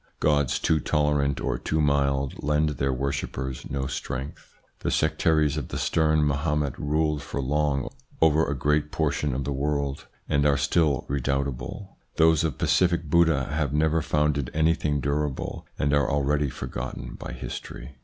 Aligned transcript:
Gods 0.19 0.57
too 0.57 0.79
tolerant 0.79 1.39
or 1.39 1.59
too 1.59 1.79
mild 1.79 2.41
lend 2.41 2.69
their 2.69 2.91
worshippers 2.91 3.69
no 3.69 3.85
strength. 3.85 4.57
The 4.79 4.89
sectaries 4.89 5.57
of 5.57 5.67
the 5.67 5.77
stern 5.77 6.25
Mahomet 6.25 6.73
ruled 6.79 7.21
for 7.21 7.39
long 7.39 7.87
over 8.19 8.43
a 8.49 8.55
great 8.57 8.91
portion 8.91 9.35
of 9.35 9.43
the 9.43 9.53
world, 9.53 10.07
and 10.27 10.43
are 10.43 10.57
still 10.57 11.05
redoubtable; 11.07 11.97
those 12.15 12.43
of 12.43 12.57
pacific 12.57 13.11
Buddha 13.11 13.45
have 13.51 13.73
never 13.73 14.01
founded 14.01 14.49
anything 14.55 15.01
durable, 15.01 15.67
and 15.77 15.93
are 15.93 16.09
already 16.09 16.49
forgotten 16.49 17.13
by 17.13 17.31
history. 17.33 17.91